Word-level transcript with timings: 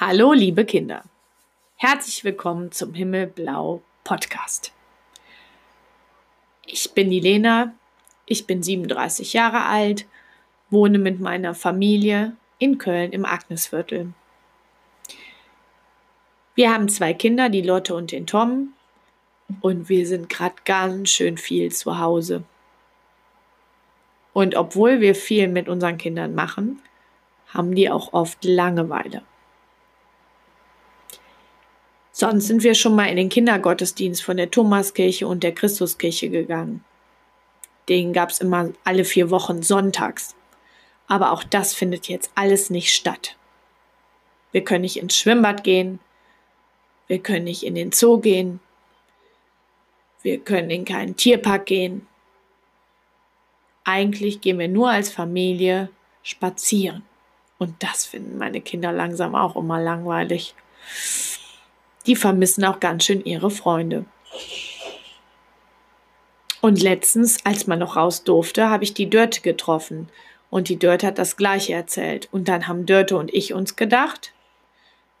Hallo, 0.00 0.32
liebe 0.32 0.64
Kinder. 0.64 1.02
Herzlich 1.74 2.22
willkommen 2.22 2.70
zum 2.70 2.94
Himmelblau 2.94 3.82
Podcast. 4.04 4.72
Ich 6.64 6.92
bin 6.94 7.10
die 7.10 7.18
Lena, 7.18 7.74
ich 8.24 8.46
bin 8.46 8.62
37 8.62 9.32
Jahre 9.32 9.64
alt, 9.64 10.06
wohne 10.70 11.00
mit 11.00 11.18
meiner 11.18 11.52
Familie 11.52 12.36
in 12.60 12.78
Köln 12.78 13.10
im 13.10 13.24
Agnesviertel. 13.24 14.12
Wir 16.54 16.72
haben 16.72 16.88
zwei 16.88 17.12
Kinder, 17.12 17.48
die 17.48 17.62
Lotte 17.62 17.96
und 17.96 18.12
den 18.12 18.28
Tom, 18.28 18.74
und 19.62 19.88
wir 19.88 20.06
sind 20.06 20.28
gerade 20.28 20.54
ganz 20.64 21.08
schön 21.08 21.38
viel 21.38 21.72
zu 21.72 21.98
Hause. 21.98 22.44
Und 24.32 24.54
obwohl 24.54 25.00
wir 25.00 25.16
viel 25.16 25.48
mit 25.48 25.68
unseren 25.68 25.98
Kindern 25.98 26.36
machen, 26.36 26.80
haben 27.48 27.74
die 27.74 27.90
auch 27.90 28.12
oft 28.12 28.44
Langeweile. 28.44 29.22
Sonst 32.20 32.48
sind 32.48 32.64
wir 32.64 32.74
schon 32.74 32.96
mal 32.96 33.04
in 33.04 33.16
den 33.16 33.28
Kindergottesdienst 33.28 34.24
von 34.24 34.38
der 34.38 34.50
Thomaskirche 34.50 35.24
und 35.24 35.44
der 35.44 35.54
Christuskirche 35.54 36.28
gegangen. 36.28 36.84
Den 37.88 38.12
gab 38.12 38.30
es 38.30 38.40
immer 38.40 38.72
alle 38.82 39.04
vier 39.04 39.30
Wochen 39.30 39.62
sonntags. 39.62 40.34
Aber 41.06 41.30
auch 41.30 41.44
das 41.44 41.74
findet 41.74 42.08
jetzt 42.08 42.32
alles 42.34 42.70
nicht 42.70 42.92
statt. 42.92 43.36
Wir 44.50 44.64
können 44.64 44.80
nicht 44.80 44.96
ins 44.96 45.16
Schwimmbad 45.16 45.62
gehen. 45.62 46.00
Wir 47.06 47.20
können 47.20 47.44
nicht 47.44 47.62
in 47.62 47.76
den 47.76 47.92
Zoo 47.92 48.18
gehen. 48.18 48.58
Wir 50.22 50.40
können 50.40 50.70
in 50.70 50.84
keinen 50.84 51.14
Tierpark 51.14 51.66
gehen. 51.66 52.08
Eigentlich 53.84 54.40
gehen 54.40 54.58
wir 54.58 54.66
nur 54.66 54.90
als 54.90 55.08
Familie 55.08 55.88
spazieren. 56.24 57.04
Und 57.58 57.80
das 57.80 58.06
finden 58.06 58.38
meine 58.38 58.60
Kinder 58.60 58.90
langsam 58.90 59.36
auch 59.36 59.54
immer 59.54 59.80
langweilig 59.80 60.56
die 62.08 62.16
vermissen 62.16 62.64
auch 62.64 62.80
ganz 62.80 63.04
schön 63.04 63.24
ihre 63.24 63.50
Freunde. 63.50 64.04
Und 66.60 66.82
letztens, 66.82 67.44
als 67.44 67.66
man 67.66 67.78
noch 67.78 67.96
raus 67.96 68.24
durfte, 68.24 68.68
habe 68.68 68.82
ich 68.82 68.94
die 68.94 69.08
Dörte 69.08 69.42
getroffen. 69.42 70.08
Und 70.50 70.68
die 70.68 70.78
Dörte 70.78 71.06
hat 71.06 71.18
das 71.18 71.36
Gleiche 71.36 71.74
erzählt. 71.74 72.28
Und 72.32 72.48
dann 72.48 72.66
haben 72.66 72.86
Dörte 72.86 73.16
und 73.16 73.32
ich 73.32 73.52
uns 73.52 73.76
gedacht, 73.76 74.32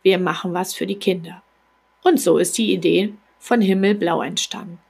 wir 0.02 0.18
machen 0.18 0.54
was 0.54 0.74
für 0.74 0.86
die 0.86 0.98
Kinder. 0.98 1.42
Und 2.02 2.20
so 2.20 2.38
ist 2.38 2.56
die 2.58 2.72
Idee 2.72 3.12
von 3.38 3.60
Himmelblau 3.60 4.22
entstanden. 4.22 4.80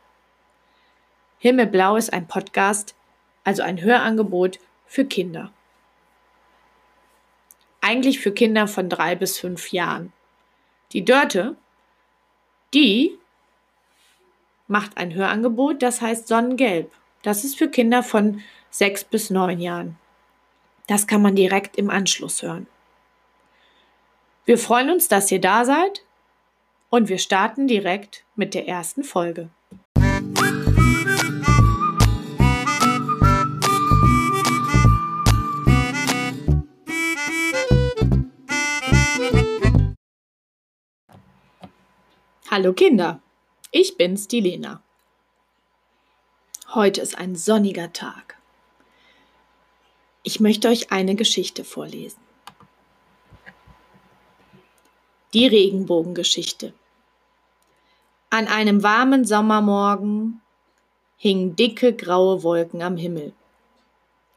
Himmelblau 1.38 1.96
ist 1.96 2.12
ein 2.12 2.28
Podcast, 2.28 2.94
also 3.44 3.62
ein 3.62 3.82
Hörangebot 3.82 4.58
für 4.86 5.04
Kinder. 5.04 5.52
Eigentlich 7.80 8.20
für 8.20 8.32
Kinder 8.32 8.68
von 8.68 8.88
drei 8.88 9.16
bis 9.16 9.38
fünf 9.38 9.72
Jahren. 9.72 10.12
Die 10.92 11.04
Dörte 11.04 11.56
die 12.74 13.18
macht 14.66 14.96
ein 14.96 15.14
Hörangebot, 15.14 15.82
das 15.82 16.00
heißt 16.00 16.28
Sonnengelb. 16.28 16.92
Das 17.22 17.44
ist 17.44 17.56
für 17.56 17.68
Kinder 17.68 18.02
von 18.02 18.42
sechs 18.70 19.04
bis 19.04 19.30
neun 19.30 19.60
Jahren. 19.60 19.96
Das 20.86 21.06
kann 21.06 21.22
man 21.22 21.36
direkt 21.36 21.76
im 21.76 21.90
Anschluss 21.90 22.42
hören. 22.42 22.66
Wir 24.44 24.58
freuen 24.58 24.90
uns, 24.90 25.08
dass 25.08 25.30
ihr 25.30 25.40
da 25.40 25.64
seid 25.64 26.04
und 26.90 27.08
wir 27.08 27.18
starten 27.18 27.66
direkt 27.66 28.24
mit 28.36 28.54
der 28.54 28.66
ersten 28.66 29.04
Folge. 29.04 29.50
Hallo 42.50 42.72
Kinder, 42.72 43.20
ich 43.72 43.98
bin's, 43.98 44.26
die 44.26 44.40
Lena. 44.40 44.82
Heute 46.72 47.02
ist 47.02 47.18
ein 47.18 47.36
sonniger 47.36 47.92
Tag. 47.92 48.38
Ich 50.22 50.40
möchte 50.40 50.68
euch 50.68 50.90
eine 50.90 51.14
Geschichte 51.14 51.62
vorlesen. 51.62 52.22
Die 55.34 55.46
Regenbogengeschichte. 55.46 56.72
An 58.30 58.46
einem 58.46 58.82
warmen 58.82 59.26
Sommermorgen 59.26 60.40
hingen 61.18 61.54
dicke 61.54 61.92
graue 61.92 62.42
Wolken 62.42 62.80
am 62.80 62.96
Himmel. 62.96 63.34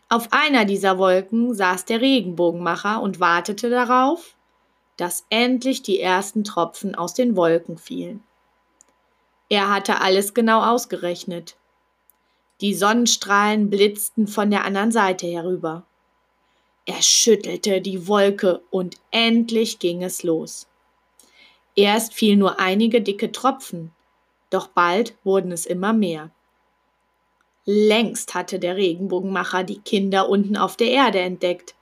Auf 0.09 0.33
einer 0.33 0.65
dieser 0.65 0.97
Wolken 0.97 1.53
saß 1.55 1.85
der 1.85 2.01
Regenbogenmacher 2.01 3.01
und 3.01 3.21
wartete 3.21 3.69
darauf, 3.69 4.35
dass 5.01 5.25
endlich 5.31 5.81
die 5.81 5.99
ersten 5.99 6.43
Tropfen 6.43 6.93
aus 6.93 7.15
den 7.15 7.35
Wolken 7.35 7.79
fielen. 7.79 8.23
Er 9.49 9.73
hatte 9.73 9.99
alles 9.99 10.35
genau 10.35 10.63
ausgerechnet. 10.63 11.57
Die 12.61 12.75
Sonnenstrahlen 12.75 13.71
blitzten 13.71 14.27
von 14.27 14.51
der 14.51 14.63
anderen 14.63 14.91
Seite 14.91 15.25
herüber. 15.25 15.87
Er 16.85 17.01
schüttelte 17.01 17.81
die 17.81 18.07
Wolke 18.07 18.61
und 18.69 18.97
endlich 19.09 19.79
ging 19.79 20.03
es 20.03 20.21
los. 20.21 20.67
Erst 21.75 22.13
fielen 22.13 22.37
nur 22.37 22.59
einige 22.59 23.01
dicke 23.01 23.31
Tropfen, 23.31 23.91
doch 24.51 24.67
bald 24.67 25.15
wurden 25.23 25.51
es 25.51 25.65
immer 25.65 25.93
mehr. 25.93 26.29
Längst 27.65 28.35
hatte 28.35 28.59
der 28.59 28.75
Regenbogenmacher 28.75 29.63
die 29.63 29.79
Kinder 29.79 30.29
unten 30.29 30.57
auf 30.57 30.77
der 30.77 30.91
Erde 30.91 31.21
entdeckt 31.21 31.73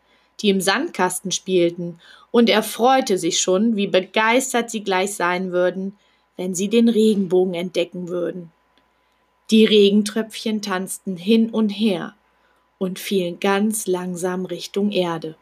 die 0.42 0.50
im 0.50 0.62
Sandkasten 0.62 1.32
spielten, 1.32 2.00
und 2.32 2.50
er 2.50 2.64
freute 2.64 3.18
sich 3.18 3.40
schon, 3.40 3.76
wie 3.76 3.88
begeistert 3.88 4.70
sie 4.70 4.84
gleich 4.84 5.16
sein 5.16 5.52
würden, 5.52 5.98
wenn 6.38 6.54
sie 6.54 6.70
den 6.70 6.88
Regenbogen 6.88 7.54
entdecken 7.54 8.08
würden. 8.08 8.52
Die 9.52 9.66
Regentröpfchen 9.66 10.62
tanzten 10.62 11.18
hin 11.18 11.50
und 11.50 11.70
her 11.70 12.16
und 12.78 13.00
fielen 13.00 13.40
ganz 13.40 13.88
langsam 13.88 14.46
Richtung 14.46 14.92
Erde. 14.92 15.36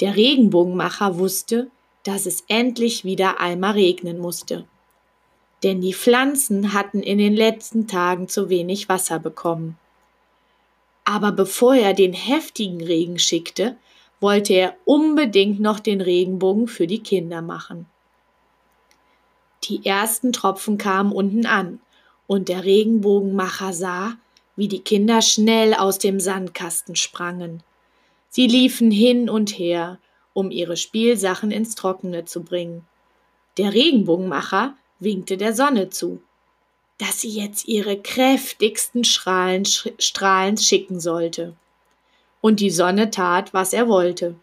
Der 0.00 0.14
Regenbogenmacher 0.14 1.18
wusste, 1.18 1.70
dass 2.04 2.24
es 2.24 2.44
endlich 2.46 3.04
wieder 3.04 3.40
einmal 3.40 3.72
regnen 3.72 4.18
musste. 4.18 4.64
Denn 5.64 5.80
die 5.80 5.92
Pflanzen 5.92 6.72
hatten 6.72 7.02
in 7.02 7.18
den 7.18 7.34
letzten 7.34 7.88
Tagen 7.88 8.28
zu 8.28 8.48
wenig 8.48 8.88
Wasser 8.88 9.18
bekommen. 9.18 9.76
Aber 11.10 11.32
bevor 11.32 11.74
er 11.74 11.94
den 11.94 12.12
heftigen 12.12 12.82
Regen 12.82 13.18
schickte, 13.18 13.78
wollte 14.20 14.52
er 14.52 14.76
unbedingt 14.84 15.58
noch 15.58 15.80
den 15.80 16.02
Regenbogen 16.02 16.68
für 16.68 16.86
die 16.86 17.02
Kinder 17.02 17.40
machen. 17.40 17.86
Die 19.64 19.86
ersten 19.86 20.34
Tropfen 20.34 20.76
kamen 20.76 21.12
unten 21.12 21.46
an, 21.46 21.80
und 22.26 22.50
der 22.50 22.66
Regenbogenmacher 22.66 23.72
sah, 23.72 24.18
wie 24.54 24.68
die 24.68 24.80
Kinder 24.80 25.22
schnell 25.22 25.72
aus 25.72 25.96
dem 25.98 26.20
Sandkasten 26.20 26.94
sprangen. 26.94 27.62
Sie 28.28 28.46
liefen 28.46 28.90
hin 28.90 29.30
und 29.30 29.58
her, 29.58 29.98
um 30.34 30.50
ihre 30.50 30.76
Spielsachen 30.76 31.50
ins 31.50 31.74
Trockene 31.74 32.26
zu 32.26 32.42
bringen. 32.42 32.84
Der 33.56 33.72
Regenbogenmacher 33.72 34.76
winkte 34.98 35.38
der 35.38 35.54
Sonne 35.54 35.88
zu 35.88 36.20
dass 36.98 37.20
sie 37.20 37.30
jetzt 37.30 37.68
ihre 37.68 37.96
kräftigsten 37.96 39.04
Strahlen, 39.04 39.64
Strahlen 39.64 40.56
schicken 40.56 41.00
sollte. 41.00 41.54
Und 42.40 42.60
die 42.60 42.70
Sonne 42.70 43.10
tat, 43.10 43.54
was 43.54 43.72
er 43.72 43.88
wollte. 43.88 44.34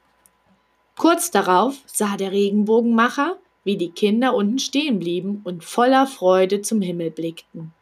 Kurz 0.98 1.32
darauf 1.32 1.76
sah 1.86 2.16
der 2.18 2.32
Regenbogenmacher, 2.32 3.38
wie 3.66 3.78
die 3.78 3.92
Kinder 3.92 4.34
unten 4.34 4.60
stehen 4.60 5.00
blieben 5.00 5.42
und 5.44 5.64
voller 5.64 6.08
Freude 6.08 6.62
zum 6.62 6.82
Himmel 6.82 7.12
blickten. 7.12 7.74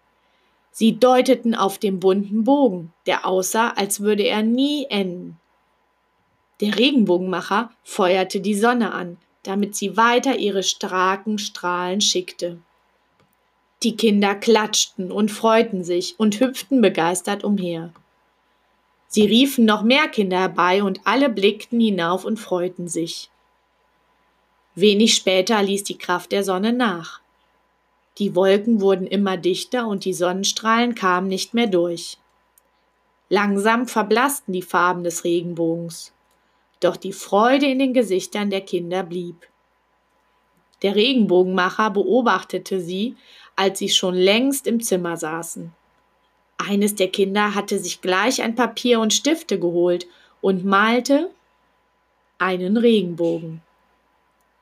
Sie 0.71 0.97
deuteten 0.97 1.53
auf 1.53 1.77
den 1.77 1.99
bunten 1.99 2.43
Bogen, 2.43 2.91
der 3.05 3.27
aussah, 3.27 3.69
als 3.69 3.99
würde 3.99 4.23
er 4.23 4.41
nie 4.41 4.87
enden. 4.89 5.37
Der 6.61 6.79
Regenbogenmacher 6.79 7.69
feuerte 7.83 8.39
die 8.39 8.55
Sonne 8.55 8.91
an, 8.91 9.17
damit 9.43 9.75
sie 9.75 9.97
weiter 9.97 10.37
ihre 10.37 10.63
starken 10.63 11.37
Strahlen 11.37 12.01
schickte. 12.01 12.57
Die 13.83 13.97
Kinder 13.97 14.33
klatschten 14.35 15.11
und 15.11 15.29
freuten 15.29 15.83
sich 15.83 16.17
und 16.17 16.39
hüpften 16.39 16.79
begeistert 16.79 17.43
umher. 17.43 17.91
Sie 19.09 19.25
riefen 19.25 19.65
noch 19.65 19.83
mehr 19.83 20.07
Kinder 20.07 20.39
herbei 20.39 20.81
und 20.81 21.01
alle 21.03 21.29
blickten 21.29 21.81
hinauf 21.81 22.23
und 22.23 22.37
freuten 22.37 22.87
sich. 22.87 23.29
Wenig 24.73 25.15
später 25.15 25.61
ließ 25.61 25.83
die 25.83 25.97
Kraft 25.97 26.31
der 26.31 26.45
Sonne 26.45 26.71
nach. 26.71 27.19
Die 28.19 28.35
Wolken 28.35 28.79
wurden 28.79 29.05
immer 29.05 29.35
dichter 29.35 29.85
und 29.85 30.05
die 30.05 30.13
Sonnenstrahlen 30.13 30.95
kamen 30.95 31.27
nicht 31.27 31.53
mehr 31.53 31.67
durch. 31.67 32.17
Langsam 33.27 33.87
verblassten 33.87 34.53
die 34.53 34.61
Farben 34.61 35.03
des 35.03 35.25
Regenbogens, 35.25 36.13
doch 36.79 36.95
die 36.95 37.13
Freude 37.13 37.65
in 37.65 37.79
den 37.79 37.93
Gesichtern 37.93 38.49
der 38.49 38.61
Kinder 38.61 39.03
blieb. 39.03 39.47
Der 40.83 40.95
Regenbogenmacher 40.95 41.89
beobachtete 41.91 42.79
sie, 42.79 43.15
als 43.55 43.79
sie 43.79 43.89
schon 43.89 44.15
längst 44.15 44.67
im 44.67 44.81
Zimmer 44.81 45.17
saßen. 45.17 45.71
Eines 46.57 46.95
der 46.95 47.09
Kinder 47.09 47.55
hatte 47.55 47.79
sich 47.79 48.01
gleich 48.01 48.41
ein 48.41 48.55
Papier 48.55 48.99
und 48.99 49.13
Stifte 49.13 49.59
geholt 49.59 50.07
und 50.41 50.65
malte 50.65 51.29
einen 52.37 52.77
Regenbogen. 52.77 53.61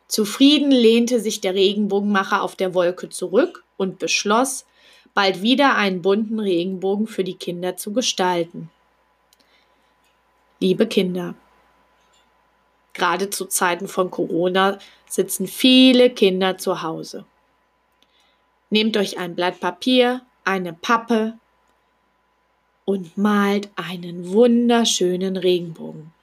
Zufrieden 0.07 0.71
lehnte 0.71 1.19
sich 1.19 1.41
der 1.41 1.55
Regenbogenmacher 1.55 2.41
auf 2.41 2.55
der 2.55 2.73
Wolke 2.73 3.09
zurück 3.09 3.63
und 3.77 3.97
beschloss, 3.97 4.65
bald 5.13 5.41
wieder 5.41 5.75
einen 5.75 6.01
bunten 6.01 6.39
Regenbogen 6.39 7.07
für 7.07 7.23
die 7.23 7.35
Kinder 7.35 7.77
zu 7.77 7.93
gestalten. 7.93 8.69
Liebe 10.59 10.85
Kinder, 10.85 11.33
gerade 12.93 13.29
zu 13.29 13.45
Zeiten 13.45 13.87
von 13.87 14.11
Corona 14.11 14.79
sitzen 15.07 15.47
viele 15.47 16.09
Kinder 16.09 16.57
zu 16.57 16.81
Hause. 16.81 17.25
Nehmt 18.71 18.95
euch 18.95 19.19
ein 19.19 19.35
Blatt 19.35 19.59
Papier, 19.59 20.21
eine 20.45 20.71
Pappe 20.71 21.37
und 22.85 23.17
malt 23.17 23.69
einen 23.75 24.31
wunderschönen 24.31 25.35
Regenbogen. 25.35 26.13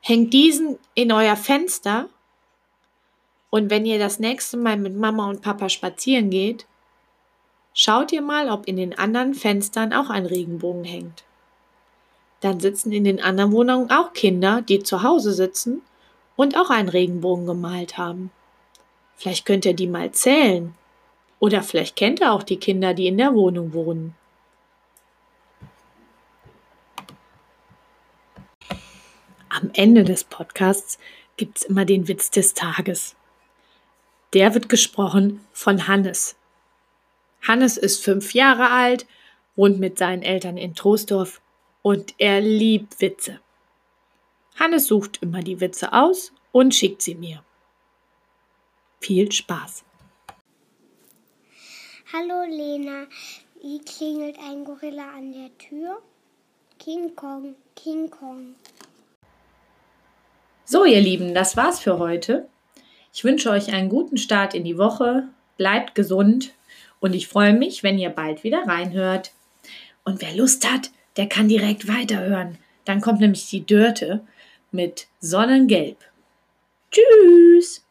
Hängt 0.00 0.32
diesen 0.32 0.78
in 0.94 1.12
euer 1.12 1.36
Fenster 1.36 2.08
und 3.50 3.68
wenn 3.68 3.84
ihr 3.84 3.98
das 3.98 4.18
nächste 4.20 4.56
Mal 4.56 4.78
mit 4.78 4.96
Mama 4.96 5.28
und 5.28 5.42
Papa 5.42 5.68
spazieren 5.68 6.30
geht, 6.30 6.66
schaut 7.74 8.10
ihr 8.10 8.22
mal, 8.22 8.48
ob 8.48 8.66
in 8.66 8.78
den 8.78 8.98
anderen 8.98 9.34
Fenstern 9.34 9.92
auch 9.92 10.08
ein 10.08 10.24
Regenbogen 10.24 10.84
hängt. 10.84 11.24
Dann 12.40 12.58
sitzen 12.58 12.90
in 12.90 13.04
den 13.04 13.20
anderen 13.20 13.52
Wohnungen 13.52 13.90
auch 13.90 14.14
Kinder, 14.14 14.62
die 14.62 14.82
zu 14.82 15.02
Hause 15.02 15.34
sitzen 15.34 15.82
und 16.36 16.56
auch 16.56 16.70
einen 16.70 16.88
Regenbogen 16.88 17.44
gemalt 17.44 17.98
haben. 17.98 18.30
Vielleicht 19.16 19.44
könnt 19.44 19.66
ihr 19.66 19.74
die 19.74 19.88
mal 19.88 20.12
zählen. 20.12 20.74
Oder 21.38 21.62
vielleicht 21.62 21.96
kennt 21.96 22.20
ihr 22.20 22.32
auch 22.32 22.42
die 22.42 22.58
Kinder, 22.58 22.94
die 22.94 23.06
in 23.06 23.18
der 23.18 23.34
Wohnung 23.34 23.72
wohnen. 23.72 24.14
Am 29.48 29.70
Ende 29.72 30.04
des 30.04 30.24
Podcasts 30.24 30.98
gibt 31.38 31.58
es 31.58 31.64
immer 31.64 31.86
den 31.86 32.08
Witz 32.08 32.30
des 32.30 32.52
Tages. 32.52 33.16
Der 34.34 34.52
wird 34.52 34.68
gesprochen 34.68 35.46
von 35.52 35.88
Hannes. 35.88 36.36
Hannes 37.46 37.78
ist 37.78 38.04
fünf 38.04 38.34
Jahre 38.34 38.70
alt, 38.70 39.06
wohnt 39.54 39.78
mit 39.78 39.96
seinen 39.96 40.22
Eltern 40.22 40.58
in 40.58 40.74
Troisdorf 40.74 41.40
und 41.80 42.14
er 42.18 42.42
liebt 42.42 43.00
Witze. 43.00 43.40
Hannes 44.58 44.88
sucht 44.88 45.22
immer 45.22 45.40
die 45.40 45.60
Witze 45.60 45.92
aus 45.94 46.32
und 46.52 46.74
schickt 46.74 47.00
sie 47.00 47.14
mir. 47.14 47.42
Viel 49.00 49.32
Spaß! 49.32 49.85
Hallo 52.12 52.44
Lena, 52.48 53.08
wie 53.60 53.80
klingelt 53.80 54.38
ein 54.38 54.64
Gorilla 54.64 55.10
an 55.16 55.32
der 55.32 55.58
Tür? 55.58 56.00
King 56.78 57.16
Kong, 57.16 57.56
King 57.74 58.08
Kong. 58.08 58.54
So, 60.64 60.84
ihr 60.84 61.00
Lieben, 61.00 61.34
das 61.34 61.56
war's 61.56 61.80
für 61.80 61.98
heute. 61.98 62.46
Ich 63.12 63.24
wünsche 63.24 63.50
euch 63.50 63.72
einen 63.72 63.88
guten 63.88 64.18
Start 64.18 64.54
in 64.54 64.62
die 64.62 64.78
Woche. 64.78 65.26
Bleibt 65.56 65.96
gesund 65.96 66.52
und 67.00 67.12
ich 67.12 67.26
freue 67.26 67.54
mich, 67.54 67.82
wenn 67.82 67.98
ihr 67.98 68.10
bald 68.10 68.44
wieder 68.44 68.68
reinhört. 68.68 69.32
Und 70.04 70.22
wer 70.22 70.32
Lust 70.32 70.70
hat, 70.72 70.92
der 71.16 71.28
kann 71.28 71.48
direkt 71.48 71.88
weiterhören. 71.88 72.56
Dann 72.84 73.00
kommt 73.00 73.18
nämlich 73.18 73.50
die 73.50 73.66
Dörte 73.66 74.24
mit 74.70 75.08
Sonnengelb. 75.18 75.98
Tschüss! 76.92 77.85